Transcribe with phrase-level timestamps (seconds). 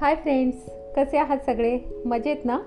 [0.00, 0.56] Hi friends
[0.96, 1.78] कसे आहात सगळे?
[2.06, 2.58] मजेत ना?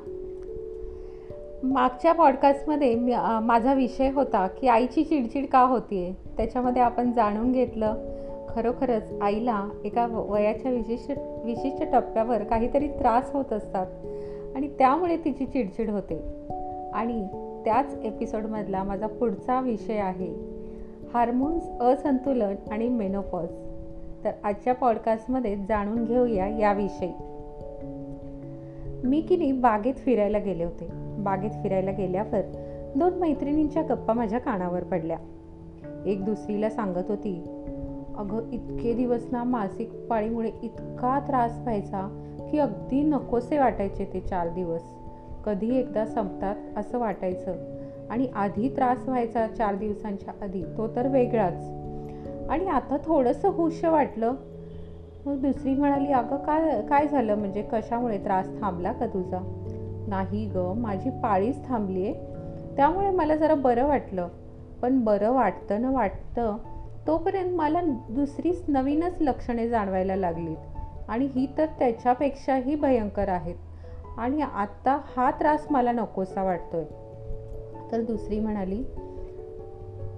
[1.64, 7.52] मागच्या पॉडकास्टमध्ये मी माझा विषय होता की आईची चिडचिड का होती आहे त्याच्यामध्ये आपण जाणून
[7.52, 7.94] घेतलं.
[8.50, 11.12] खरोखरच आईला एका वयाच्या विशिष्ट
[11.46, 13.88] विशिष्ट टप्प्यावर काहीतरी त्रास होत असतात
[14.56, 16.20] आणि त्यामुळे तिची चिडचिड होते.
[16.94, 17.28] आणि
[17.66, 20.34] त्याच एपिसोडमधला माझा पुढचा विषय आहे.
[21.14, 23.48] हार्मोन्स असंतुलन आणि मेनोपॉज.
[24.24, 27.12] तर आजच्या पॉडकास्टमध्ये जाणून घेऊया याविषयी.
[29.04, 30.90] मी की नाही बागेत फिरायला गेले होते.
[31.18, 32.42] बागेत फिरायला गेल्यावर
[32.96, 35.18] दोन मैत्रिणींच्या गप्पा माझ्या कानावर पडल्या.
[36.06, 37.44] एक दुसरीला सांगत होती
[38.18, 44.50] अगं इतके दिवस ना मासिक पाळीमुळे इतका त्रास व्हायचा की अगदी नकोसे वाटायचे ते चार
[44.50, 44.82] दिवस.
[45.46, 47.56] कधी एकदा संपतात असं वाटायचं
[48.10, 51.79] आणि आधी त्रास व्हायचा चार दिवसांच्या आधी तो तर वेगळाच.
[52.50, 54.34] आणि आता थोडंसं हुश वाटलं.
[55.26, 57.36] मग दुसरी म्हणाली अगं काय काय झालं?
[57.36, 59.40] म्हणजे कशामुळे त्रास थांबला का तुझा?
[60.08, 62.14] नाही ग माझी पाळीच थांबली आहे.
[62.76, 64.28] त्यामुळे मला जरा बरं वाटलं.
[64.82, 66.58] पण बरं वाटतं ना वाटतं
[67.08, 70.58] तोपर्यंत मला दुसरीच नवीनच लक्षणे जाणवायला लागलीत.
[71.08, 73.56] आणि ही तर त्याच्यापेक्षाही भयंकर आहेत.
[74.18, 76.84] आणि आत्ता हा त्रास मला नकोसा वाटतोय.
[77.92, 78.84] तर दुसरी म्हणाली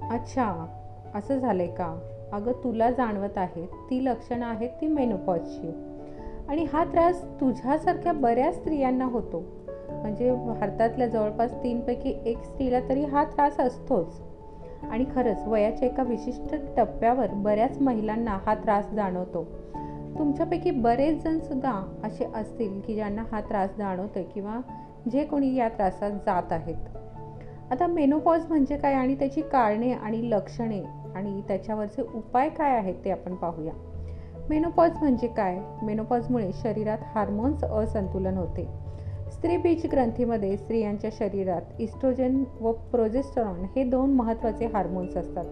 [0.10, 0.66] अच्छा
[1.16, 2.00] असं झालं आहे का?
[2.34, 5.72] अगं तुला जाणवत आहे ती लक्षणं आहेत ती मेनोपॉजची
[6.50, 9.44] आणि हा त्रास तुझ्यासारख्या बऱ्याच स्त्रियांना होतो.
[9.90, 14.22] म्हणजे भारतातल्या जवळपास तीनपैकी एक स्त्रीला तरी हा त्रास असतोच.
[14.92, 19.48] आणि खरंच वयाच्या एका विशिष्ट टप्प्यावर बऱ्याच महिलांना हा त्रास जाणवतो.
[20.18, 24.60] तुमच्यापैकी बरेच जण सुद्धा असे असतील की ज्यांना हा त्रास जाणवतोय किंवा
[25.12, 27.01] जे कोणी या त्रासात जात आहेत.
[27.72, 30.84] आता मेनोपॉज म्हणजे काय आणि त्याची कारणे आणि लक्षणे
[31.16, 33.74] आणि त्याच्यावरचे उपाय काय आहेत ते आपण पाहूया.
[34.50, 35.60] मेनोपॉज म्हणजे काय?
[35.84, 38.68] मेनोपॉजमुळे शरीरात हार्मोन्स असंतुलन होते.
[39.32, 45.46] स्त्री बीज ग्रंथीमध्ये स्त्रियांच्या शरीरात इस्ट्रोजन व प्रोजेस्टरॉन हे दोन महत्त्वाचे हार्मोन्स असतात.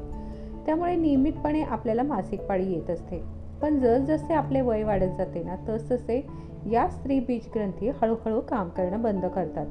[0.65, 3.38] त्यामुळे नियमितपणे आपल्याला मासिक पाळी येत असते.
[3.61, 6.27] पण जसजसे आपले वय वाढत जाते ना तसतसे
[6.71, 9.65] या स्त्री बीज ग्रंथी हळूहळू काम करणं बंद करतात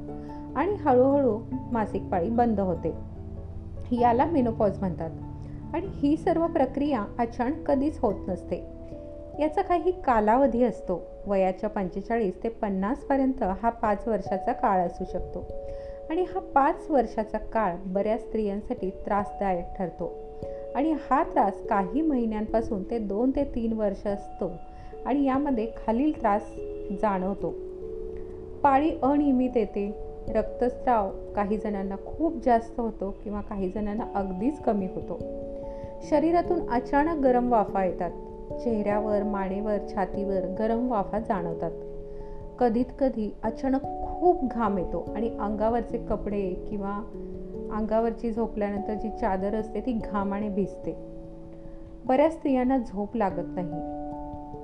[0.57, 1.39] आणि हळूहळू
[1.71, 2.93] मासिक पाळी बंद होते.
[3.91, 5.09] याला मेनोपॉज म्हणतात.
[5.73, 8.65] आणि ही सर्व प्रक्रिया अचानक कधीच होत नसते.
[9.39, 11.01] याचा काही कालावधी असतो.
[11.27, 15.45] वयाच्या पंचेचाळीस ते पन्नासपर्यंत हा पाच वर्षाचा काळ असू शकतो.
[16.09, 20.28] आणि हा पाच वर्षाचा काळ बऱ्याच स्त्रियांसाठी त्रासदायक ठरतो.
[20.75, 24.51] आणि हा त्रास काही महिन्यांपासून ते दोन ते तीन वर्ष असतो
[25.05, 26.55] आणि यामध्ये खालील त्रास
[27.01, 27.55] जाणवतो.
[28.63, 30.09] पाळी अनियमित येते.
[30.29, 35.19] रक्तस्राव काही जणांना खूप जास्त होतो किंवा काही जणांना अगदीच कमी होतो.
[36.09, 38.11] शरीरातून अचानक गरम वाफा येतात.
[38.63, 41.71] चेहऱ्यावर मानेवर छातीवर गरम वाफा जाणवतात.
[42.59, 47.01] कधीत कधी अचानक खूप घाम येतो आणि अंगावरचे कपडे किंवा
[47.71, 50.95] अंगावरची झोपल्यानंतर जी चादर असते ती घामाने भिजते.
[52.05, 53.81] बऱ्याच स्त्रियांना झोप लागत नाही.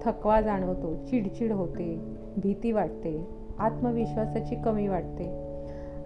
[0.01, 1.95] थकवा जाणवतो चिडचिड होते
[2.37, 3.27] भीती वाटते
[3.59, 5.27] आत्मविश्वासाची कमी वाटते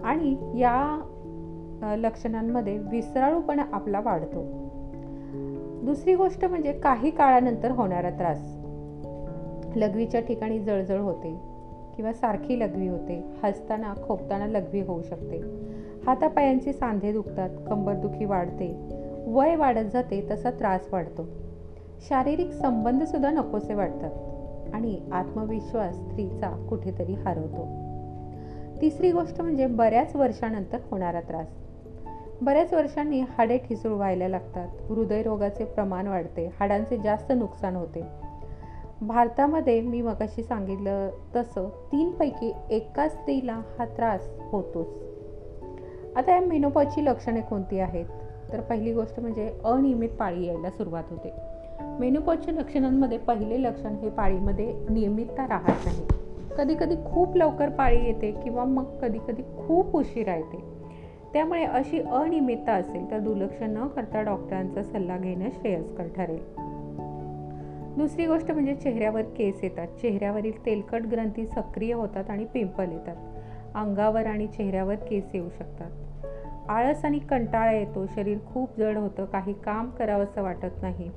[0.04, 4.42] आणि या लक्षणांमध्ये विसराळूपणा आपला वाढतो.
[5.84, 8.56] दुसरी गोष्ट म्हणजे काही काळानंतर होणारा त्रास.
[9.76, 11.34] लघवीच्या ठिकाणी जळजळ होते
[11.96, 15.40] किंवा सारखी लघवी होते हसताना खोपताना लघवी होऊ शकते.
[16.06, 18.76] हातापायांचे सांधे दुखतात कंबरदुखी वाढते
[19.26, 21.26] वय वाढत जाते तसा त्रास वाढतो.
[22.08, 24.10] शारीरिक संबंधसुद्धा नकोसे वाटतात
[24.74, 27.66] आणि आत्मविश्वास स्त्रीचा कुठेतरी हरवतो.
[28.80, 31.46] तिसरी गोष्ट म्हणजे बऱ्याच वर्षानंतर होणारा त्रास.
[32.42, 38.02] बऱ्याच वर्षांनी हाडे ठिसूळ व्हायला लागतात हृदयरोगाचे प्रमाण वाढते हाडांचे जास्त नुकसान होते.
[39.00, 45.09] भारतामध्ये मी मगाशी सांगितलं तसं तीनपैकी एका स्त्रीला हा त्रास होतोच.
[46.16, 48.04] आता या मेनोपॉजची लक्षणे कोणती आहेत?
[48.52, 51.32] तर पहिली गोष्ट म्हणजे अनियमित पाळी यायला सुरुवात होते.
[51.80, 56.06] मेनोपॉजच्या लक्षणांमध्ये पहिले लक्षण हे पाळीमध्ये नियमितता राहत नाही.
[56.58, 60.62] कधीकधी खूप लवकर पाळी येते किंवा मग कधीकधी खूप उशिरा येते.
[61.32, 66.60] त्यामुळे अशी अनियमितता असेल तर दुर्लक्ष न करता डॉक्टरांचा सल्ला घेणं श्रेयस्कर ठरेल.
[67.96, 69.88] दुसरी गोष्ट म्हणजे चेहऱ्यावर केस येतात.
[69.88, 73.16] चेहऱ्यावरील तेलकट ग्रंथी सक्रिय होतात आणि पिंपल येतात.
[73.74, 75.90] अंगावर आणि चेहऱ्यावर केस येऊ शकतात.
[76.68, 78.06] आळस आणि कंटाळा येतो.
[78.06, 79.24] शरीर खूप जड होतं.
[79.24, 81.10] काही काम करावंसं वाटत नाही.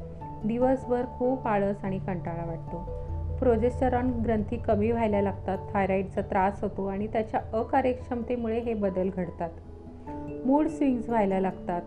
[0.46, 3.04] दिवसभर खूप आळस आणि कंटाळा वाटतो.
[3.40, 5.58] प्रोजेस्टरॉन ग्रंथी कमी व्हायला लागतात.
[5.74, 9.50] थायरॉईडचा त्रास होतो आणि त्याच्या अकार्यक्षमतेमुळे हे बदल घडतात.
[10.46, 11.82] मूड स्विंग्स व्हायला लागतात.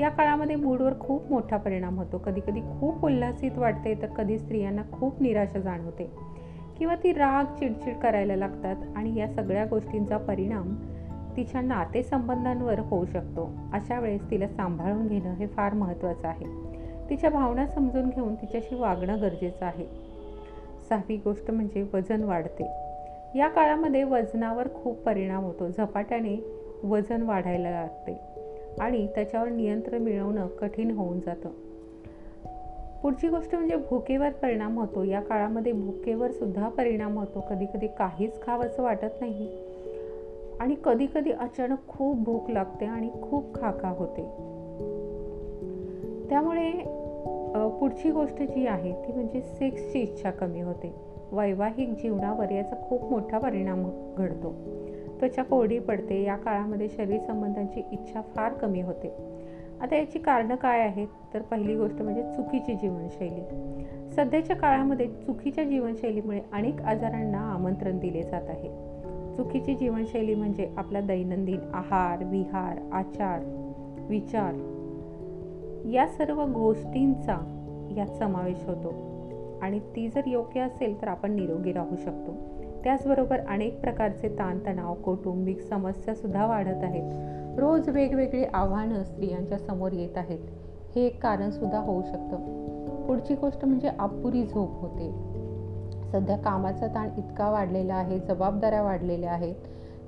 [0.00, 2.18] या काळामध्ये मूडवर खूप मोठा परिणाम होतो.
[2.18, 6.10] कधीकधी खूप उल्हासित वाटते तर कधी स्त्रियांना खूप निराशा जाणवते.
[6.80, 10.74] किंवा ती राग चिडचिड करायला लागतात आणि या सगळ्या गोष्टींचा परिणाम
[11.36, 13.50] तिच्या नातेसंबंधांवर होऊ शकतो.
[13.72, 16.46] अशा वेळेस तिला सांभाळून घेणं हे फार महत्त्वाचं आहे.
[17.10, 19.86] तिच्या भावना समजून घेऊन तिच्याशी वागणं गरजेचं आहे.
[20.88, 22.64] सहावी गोष्ट म्हणजे वजन वाढते.
[23.38, 25.68] या काळामध्ये वजनावर खूप परिणाम होतो.
[25.68, 26.44] झपाट्याने
[26.84, 28.20] वजन वाढायला लागते
[28.80, 31.48] आणि त्याच्यावर नियंत्रण मिळवणं कठीण होऊन जातं.
[33.02, 35.02] पुढची गोष्ट म्हणजे भुकेवर परिणाम होतो.
[35.02, 37.44] या काळामध्ये भुकेवर सुद्धा परिणाम होतो.
[37.50, 39.48] कधी कधी काहीच खावंसं वाटत नाही.
[40.60, 44.22] आणि कधी कधी अचानक खूप भूक लागते आणि खूप खाका होते.
[46.28, 46.72] त्यामुळे
[47.80, 50.94] पुढची गोष्ट जी आहे ती म्हणजे सेक्सची इच्छा कमी होते.
[51.32, 54.54] वैवाहिक जीवनावर याचा खूप मोठा परिणाम घडतो.
[55.20, 56.22] त्वचा कोरडी पडते.
[56.22, 59.39] या काळामध्ये शरीर संबंधांची इच्छा फार कमी होते.
[59.80, 61.08] आता याची कारणं काय आहेत?
[61.34, 63.42] तर पहिली गोष्ट म्हणजे चुकीची जीवनशैली.
[64.10, 68.68] सध्याच्या काळामध्ये चुकीच्या जीवनशैलीमुळे अनेक आजारांना आमंत्रण दिले जात आहे.
[69.36, 73.40] चुकीची जीवनशैली म्हणजे आपला दैनंदिन आहार विहार आचार
[74.08, 74.54] विचार
[75.88, 77.56] या सर्व गोष्टींचा
[77.96, 79.10] यात समावेश होतो.
[79.62, 82.59] आणि ती जर योग्य असेल तर आपण निरोगी राहू शकतो.
[82.84, 87.30] त्याचबरोबर अनेक प्रकारचे ताणतणाव कौटुंबिक समस्यासुद्धा वाढत आहेत.
[87.58, 90.38] रोज वेगवेगळी आव्हानं स्त्रियांच्या समोर येत आहेत.
[90.96, 92.36] हे एक कारणसुद्धा होऊ शकतं.
[93.06, 95.30] पुढची गोष्ट म्हणजे अपुरी झोप होते.
[96.12, 99.54] सध्या कामाचा ताण इतका वाढलेला आहे जबाबदाऱ्या वाढलेल्या आहेत.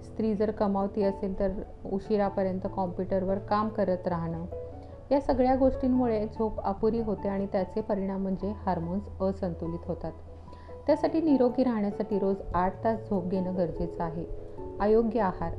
[0.05, 1.51] स्त्री जर कमावती असेल तर
[1.93, 4.45] उशिरापर्यंत कॉम्प्युटरवर काम करत राहणं.
[5.11, 10.13] या सगळ्या गोष्टींमुळे झोप अपुरी होते आणि त्याचे परिणाम म्हणजे हार्मोन्स असंतुलित होतात.
[10.87, 14.25] त्यासाठी निरोगी राहण्यासाठी रोज आठ तास झोप घेणं गरजेचं आहे.
[14.81, 15.53] अयोग्य आहार.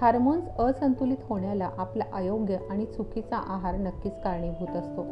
[0.00, 5.04] हार्मोन्स असंतुलित होण्याला आपला अयोग्य आणि चुकीचा आहार नक्कीच कारणीभूत असतो.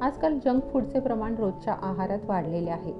[0.00, 2.92] आजकाल जंक फूडचे प्रमाण रोजच्या आहारात वाढलेले आहे.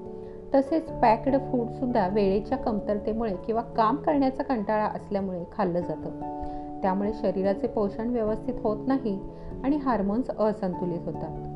[0.55, 6.43] तसेच पॅक्ड फूडसुद्धा वेळेच्या कमतरतेमुळे किंवा काम करण्याचा कंटाळा असल्यामुळे खाल्लं जातं.
[6.83, 9.21] त्यामुळे शरीराचे पोषण व्यवस्थित होत नाही
[9.65, 11.49] आणि हार्मोन्स असंतुलित होतात.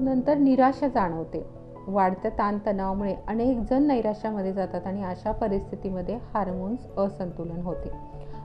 [0.00, 1.63] नंतर निराशा जाणवते.
[1.88, 7.90] वाढत्या ताणतणावामुळे अनेक जण नैराश्यामध्ये जातात आणि अशा परिस्थितीमध्ये हार्मोन्स असंतुलन होते.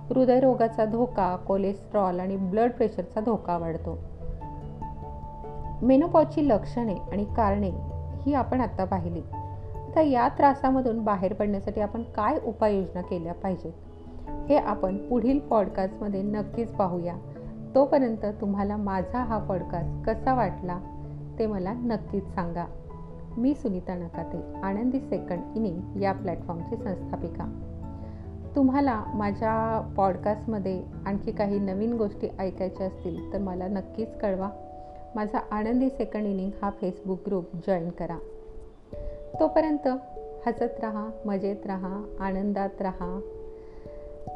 [0.09, 3.97] हृदयरोगाचा धोका कोलेस्ट्रॉल आणि ब्लड प्रेशरचा धोका वाढतो.
[5.81, 7.71] मेनोपॉजची लक्षणे आणि कारणे
[8.21, 9.21] ही आपण आता पाहिली.
[9.87, 13.73] आता या त्रासामधून बाहेर पडण्यासाठी आपण काय उपाययोजना केल्या पाहिजेत?
[14.49, 17.15] हे आपण पुढील पॉडकास्टमध्ये नक्कीच पाहूया.
[17.75, 20.79] तोपर्यंत तुम्हाला माझा हा पॉडकास्ट कसा वाटला
[21.39, 22.65] ते मला नक्कीच सांगा.
[23.37, 27.65] मी सुनीता नकाते आनंदी सेकंड इनिंग या प्लॅटफॉर्मची संस्थापिका.
[28.55, 34.49] तुम्हाला माझ्या पॉडकास्टमध्ये आणखी काही नवीन गोष्टी ऐकायच्या असतील तर मला नक्कीच कळवा.
[35.15, 38.17] माझा आनंदी सेकंड इनिंग हा फेसबुक ग्रुप जॉईन करा.
[39.39, 39.87] तोपर्यंत
[40.47, 43.21] हसत राहा मजेत राहा आनंदात राहा.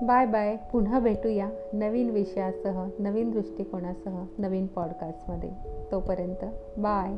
[0.01, 5.51] बाय बाय पुन्हा भेटूया नवीन विषयासह नवीन दृष्टिकोनासह नवीन पॉडकास्टमध्ये.
[5.91, 6.45] तोपर्यंत
[6.77, 7.13] बाय.